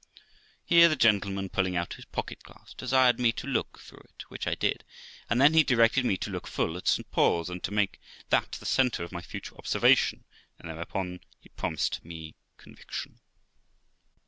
Here 0.65 0.89
the 0.89 0.95
gentleman, 0.95 1.49
pulling 1.49 1.75
out 1.75 1.93
his 1.93 2.05
pocket 2.05 2.41
glass, 2.41 2.73
desired 2.73 3.19
me 3.19 3.31
to 3.33 3.45
look 3.45 3.77
through 3.79 3.99
it, 4.05 4.23
which 4.31 4.47
I 4.47 4.55
did 4.55 4.79
t 4.79 4.85
and 5.29 5.39
then 5.39 5.53
he 5.53 5.61
directed 5.63 6.05
me 6.05 6.17
to 6.17 6.31
look 6.31 6.47
full 6.47 6.75
at 6.75 6.87
St. 6.87 7.11
Paul's, 7.11 7.51
and 7.51 7.61
to 7.61 7.69
make 7.71 7.99
that 8.31 8.53
the 8.53 8.65
centre 8.65 9.03
of 9.03 9.11
my 9.11 9.21
future 9.21 9.55
observation, 9.57 10.23
and 10.57 10.71
thereupon 10.71 11.19
he 11.39 11.49
promised 11.49 12.03
me 12.03 12.33
conviction. 12.57 13.19